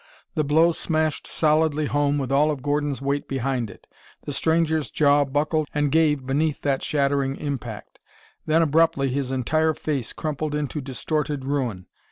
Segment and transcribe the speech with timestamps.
[0.33, 3.85] The blow smashed solidly home with all of Gordon's weight behind it.
[4.23, 7.99] The stranger's jaw buckled and gave beneath that shattering impact.
[8.47, 11.85] Then abruptly his entire face crumpled into distorted ruin.